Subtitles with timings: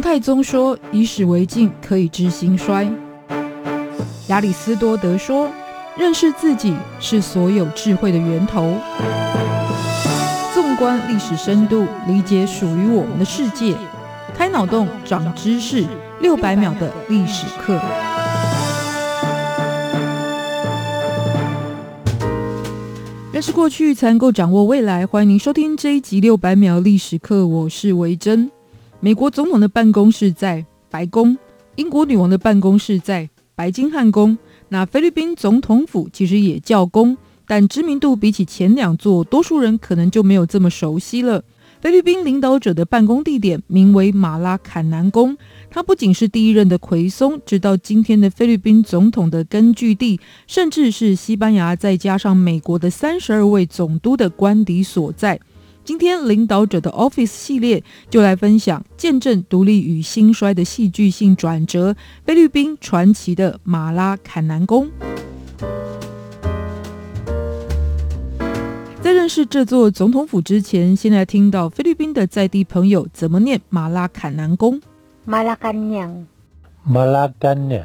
[0.00, 2.90] 太宗说：“以史为镜，可以知兴衰。”
[4.28, 5.48] 亚里斯多德说
[5.98, 8.74] ：“认识自己是所有智慧的源头。”
[10.54, 13.74] 纵观历史深度，理解属于我们的世界，
[14.36, 15.84] 开脑洞，长知识，
[16.20, 17.80] 六百秒的历史课。
[23.32, 25.06] 认识过去，才能够掌握未来。
[25.06, 28.50] 欢迎您收听这一集六百秒历史课，我是维珍。
[29.02, 31.38] 美国总统的办公室在白宫，
[31.76, 34.36] 英国女王的办公室在白金汉宫。
[34.68, 37.16] 那菲律宾总统府其实也叫宫，
[37.46, 41.42] 但知名度比起前两座，多数人可能就没有这么熟悉了。
[41.80, 45.34] 菲律宾领导者的办公地点名为马拉坎南宫，
[45.70, 55.40] 它不仅是第一任的奎松，直到今天的菲律宾总统的根据地，甚至是西班牙再加上美国的三十二位总督的官邸所在。
[55.82, 64.88] 今天领导者的 Office 系列就来分享见证独立与兴衰的戏剧性转折——菲律宾传奇的马拉坎南宫。
[69.00, 74.80] 在认识这座总统府之前，先来听到菲律宾的在地朋友怎么念马拉坎南宫。
[75.24, 76.26] 马拉坎娘，
[76.84, 77.84] 马拉干娘。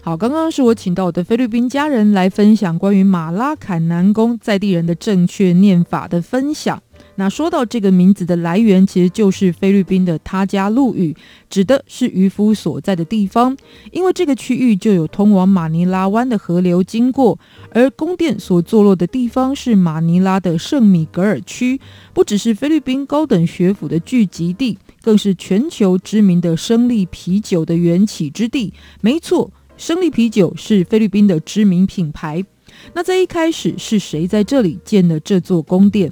[0.00, 6.82] 好，刚刚是我请到我的菲律宾家人来分享关于马拉坎南宫在地人的正确念法的分享。
[7.16, 11.14] 那说到这个名字的来源，其实就是菲律宾的他加禄语，
[11.48, 13.56] 指的是渔夫所在的地方。
[13.92, 17.38] 因为这个区域就有通往马尼拉湾的河流经过，
[17.70, 21.80] 而宫殿所坐落的地方是马尼拉的圣米格尔区，
[22.12, 28.72] 不只是菲律宾高等学府的聚集地，更是全球知名的胜利啤酒的缘起之地。
[29.00, 32.44] 没错，胜利啤酒是菲律宾的知名品牌。
[32.92, 36.10] 那在一开始是谁在这里建了这座宫殿？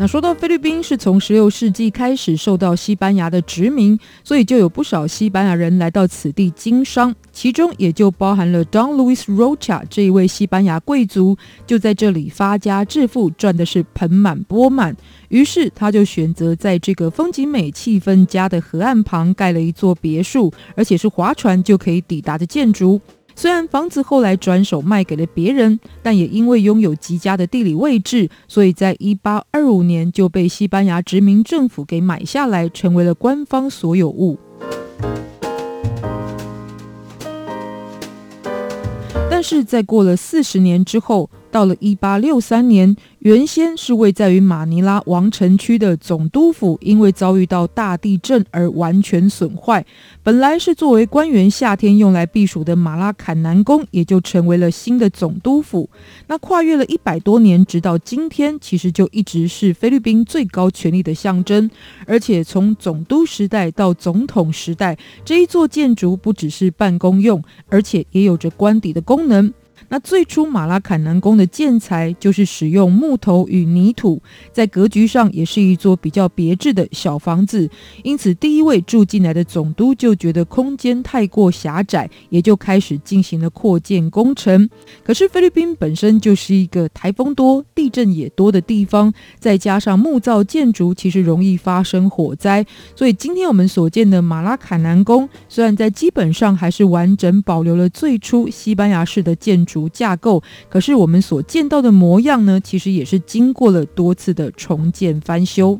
[0.00, 11.36] 那说到菲律宾，是从十六世纪开始受到西班牙的殖民，所以就有不少西班牙人来到此地经商，其中也就包含了 Don Luis Rocha 这一位西班牙贵族，
[11.66, 14.96] 就在这里发家致富，赚的是盆满钵满。
[15.30, 23.00] 于是他就选择在这个风景美、气氛佳的河岸旁盖了一座别墅，而且是划船就可以抵达的建筑。
[23.38, 34.36] 虽然房子后来转手卖给了别人，但也因为拥有极佳的地理位置，所以在一八二五年就被西班牙殖民政府给买下来，成为了官方所有物。
[39.30, 49.84] 但是在过了四十年之后，到了一八六三年，原先是位在于马尼拉王城区的总督府，因为遭遇到大地震而完全损坏。
[50.22, 55.88] 本来是作为官员夏天用来避暑的马拉坎南宫，也就成为了新的总督府。
[56.26, 61.70] 那跨越了一百多年，直到今天，其实就一直是菲律宾最高权力的象征。
[62.06, 69.52] 而且从总督时代到总统时代，这一座建筑不只是办公用，而且也有着官邸的功能。
[69.88, 74.20] 那最初马拉坎南宫的建材就是使用木头与泥土，
[74.52, 77.68] 在格局上也是一座比较别致的小房子，
[78.02, 84.68] 因此第一位住进来的总督就觉得空间太过狭窄，也就开始进行了扩建工程。
[85.04, 99.88] 可是菲律宾本身就是一个台风多、地震也多的地方，再加上木造建筑其实容易发生火灾，所以今天我们所见的马拉坎南宫，虽然在基本上还是完整保留了最初西班牙式的建筑。
[99.90, 105.78] 架构，可是我们所见到的模样呢，其实也是经过了多次的重建翻修。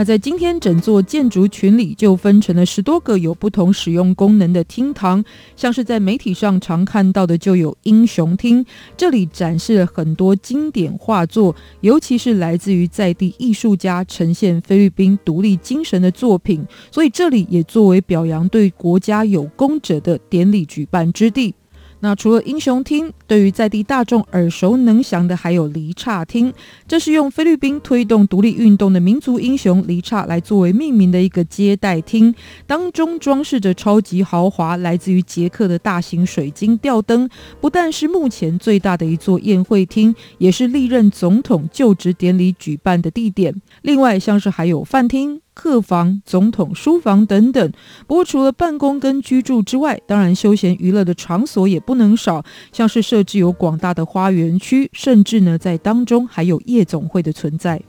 [0.00, 5.22] 那在今天整座建筑群里，就分成了十多个有不同使用功能的厅堂，
[5.56, 8.64] 像是在媒体上常看到的，就有英雄厅，
[8.96, 21.54] 这里展示了很多经典画作，尤其是来自于在地艺术家呈现菲律宾独立精神的作品，所以这里也作为表扬对国家有功者的典礼举办之地。
[22.00, 26.52] 那除了英雄厅，对于在地大众耳熟能详的还有黎刹厅，
[26.88, 32.34] 这是用菲律宾推动独立运动的民族英雄黎刹来作为命名的一个接待厅，
[32.66, 37.28] 当中装饰着超级豪华来自于捷克的大型水晶吊灯，
[37.60, 43.54] 不但是目前最大的一座宴会厅，也是历任总统就职典礼举办的地点。
[43.82, 45.42] 另外，像是还有饭厅。
[45.54, 47.72] 客房、总统书房等等。
[48.06, 57.82] 不过，除了办公跟居住之外，当然休闲娱乐的场所也不能少，像是设置有广大的花园区，甚至呢，在当中还有夜总会的存在。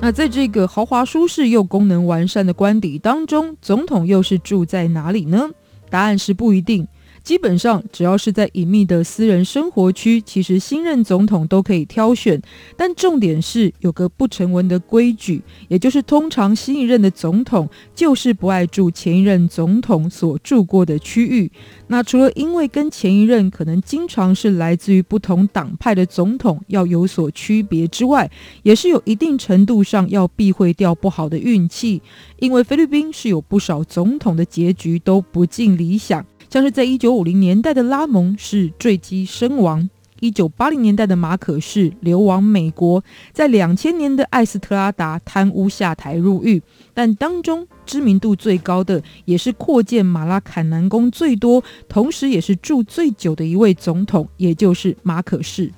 [0.00, 5.48] 那在这个豪华舒适又功能完善的官邸当中，总统又是住在哪里呢？
[5.88, 6.86] 答案是不一定。
[7.24, 12.40] 基本上只要是在隐秘的私人生活区，其实新任总统都可以挑选。
[12.76, 21.50] 但重点是有个不成文的规矩，也就是通常新一任的总统就是不爱住前一任总统所住过的区域。
[21.86, 28.30] 那除了因为跟前一任可能经常是来自于不同党派的总统要有所区别之外，
[28.62, 32.02] 也是有一定程度上要避讳掉不好的运气。
[32.38, 36.22] 因为菲律宾是有不少总统的结局都不尽理想，
[36.54, 39.90] 像是在一九五零年代的拉蒙是坠机身亡，
[40.20, 43.02] 一九八零年代的马可是流亡美国，
[43.32, 46.62] 在两千年的艾斯特拉达贪污下台入狱。
[46.94, 55.72] 但当中知名度最高的，也是扩建马拉坎南宫最多，同时也是住最久的一位总统，也就是马可仕。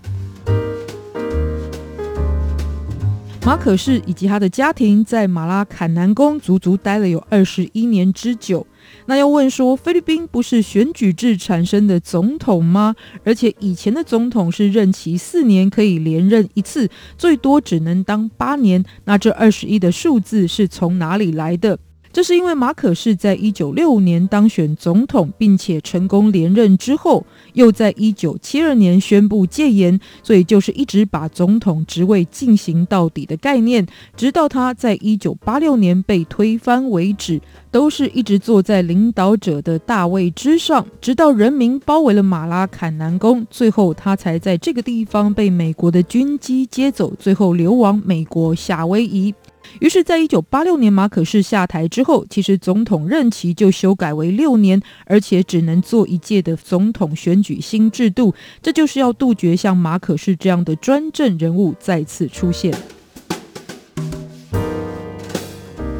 [3.46, 8.66] 马可仕以及他的家庭在马拉坎南宫足足待了有二十一年之久。
[9.06, 12.94] 那要问说，菲律宾不是选举制产生的总统吗？
[13.24, 18.84] 而且以前的总统是任期四年可以连任一次，最多只能当八年。
[19.04, 21.78] 那这二十一的数字是从哪里来的？
[22.16, 33.86] 这是因为马可是在一九六五年当选总统，并且成功连任之后，又在一九七二年宣布戒严，所以就是一直把总统职位进行到底的概念，
[34.16, 37.38] 直到他在一九八六年被推翻为止，
[37.70, 49.34] 都是一直坐在领导者的大位之上，直到人民包围了马拉坎南宫，最后他才在这个地方被美国的军机接走，最后流亡美国夏威夷。
[49.80, 58.34] 于是，在一九八六年马可仕下台之后，其实总统任期就修改为六年，而且只能做一届的总统选举新制度。
[58.62, 62.72] 这就是要杜绝像马可仕这样的专政人物再次出现。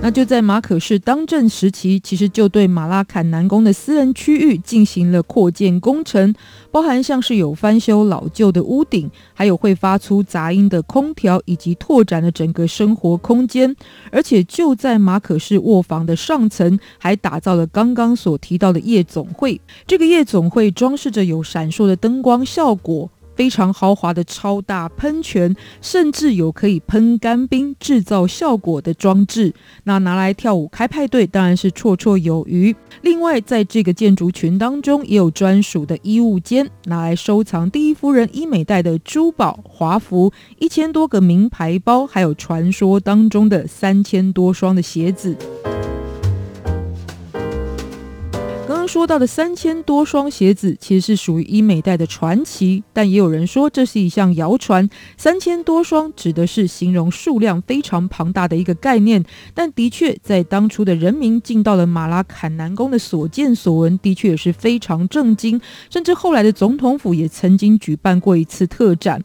[0.06, 6.32] 那就在马可仕当政时期，其实就对马拉坎南宫的私人区域进行了扩建工程，
[6.70, 13.75] 包含像是有翻修老旧的屋顶，还有会发出杂音的空调，以及拓展了整个生活空间。
[14.12, 19.61] 而且就在马可仕卧房的上层，还打造了刚刚所提到的夜总会。
[19.88, 23.11] 这个夜总会装饰着有闪烁的灯光效果。
[23.37, 29.55] 非常豪华的超大喷泉，甚至有可以喷干冰制造效果的装置。
[29.85, 32.75] 那拿来跳舞开派对，当然是绰绰有余。
[33.03, 45.37] 另外，在这个建筑群当中，也有专属的衣物间，拿来收藏第一夫人伊美黛的珠宝、华服，一千多个名牌包，还有传说当中的三千多双的鞋子。
[48.96, 54.88] 说到的三千多双鞋子，其实是属于伊美代的传奇，但也有人说这是一项谣传。
[55.19, 59.22] 三千多双指的是形容数量非常庞大的一个概念，
[59.52, 65.60] 但的确在当初的人民进到了马拉坎南宫的所见所闻，的确也是非常震惊，
[65.90, 69.22] 甚至后来的总统府也曾经举办过一次特展。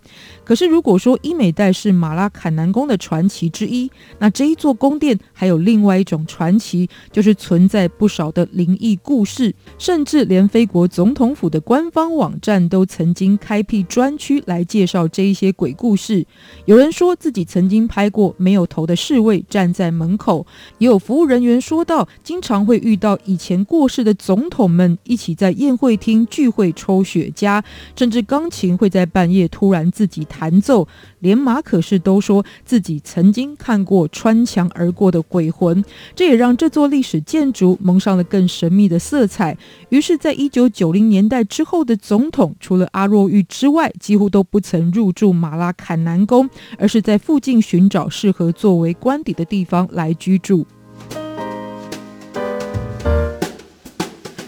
[0.51, 3.89] 可是，如果说伊美代是马拉坎南宫的传奇之一，
[4.19, 16.27] 那这一座宫殿还有另外一种传奇，就是存在不少的灵异故事，甚至连菲国总统府的官方网站都曾经开辟专区来介绍这一些鬼故事。
[16.65, 20.45] 有人说自己曾经拍过没有头的侍卫站在门口，
[20.80, 27.63] 也有服务人员说到，经常会遇到以前过世的总统们一起在宴会厅聚会抽雪茄，
[27.95, 30.41] 甚至钢琴会在半夜突然自己弹。
[30.42, 30.88] 弹奏，
[31.19, 39.56] 连马可仕都说自己曾经看过穿墙而过的鬼魂，这也让这座历史建筑蒙上了更神秘的色彩。
[39.90, 50.66] 于是，在一九九零年代之后的总统，除了阿若玉之外，几乎都不曾入住马拉坎南宫，而是在附近寻找适合作为官邸的地方来居住。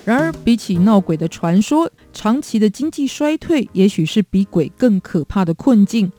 [0.05, 6.11] 然而，比起闹鬼的传说，长期的经济衰退也许是比鬼更可怕的困境。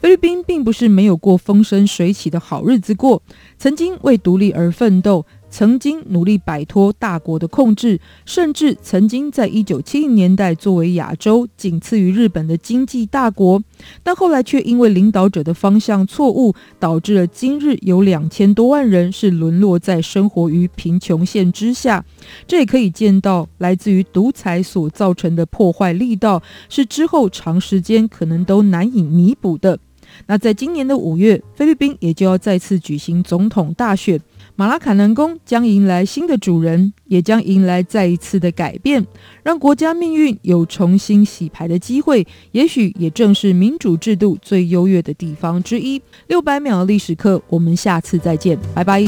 [0.00, 3.20] 菲律宾并不是没有过风生水起的好日子过，
[3.58, 5.26] 曾经为独立而奋斗。
[5.52, 13.62] 曾经努力摆脱大国的控制，甚至曾经在一九七零年代作为亚洲仅次于日本的经济大国，
[14.02, 22.02] 但后来却因为领导者的方向错误，导致了今日有两千多万人是沦落在生活于贫穷线之下。
[22.48, 29.78] 这也可以见到来自于独裁所造成的破坏力道，是之后长时间可能都难以弥补的。
[30.26, 34.18] 那在今年的五月，菲律宾也就要再次举行总统大选。
[34.62, 39.04] 马拉卡南宫将迎来新的主人，也将迎来再一次的改变，
[39.42, 42.24] 让国家命运有重新洗牌的机会。
[42.52, 46.00] 也许也正是民主制度最优越的地方之一。
[46.28, 49.02] 六百秒历史课，我们下次再见，拜拜。